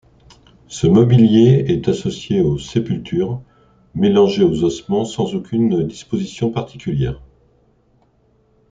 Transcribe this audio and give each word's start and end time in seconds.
Ce 0.67 0.87
mobilier 0.87 1.63
est 1.67 1.87
associé 1.87 2.41
aux 2.41 2.57
sépultures, 2.57 3.43
mélangé 3.93 4.43
aux 4.43 4.63
ossements 4.63 5.05
sans 5.05 5.35
aucune 5.35 5.85
disposition 5.85 6.49
particulière. 6.49 7.21